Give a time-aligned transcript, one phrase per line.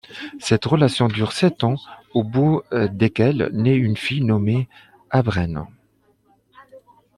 [0.39, 1.75] Cette relation dure sept ans,
[2.15, 4.67] au bout desquels nait une fille nommée
[5.11, 5.67] Habren.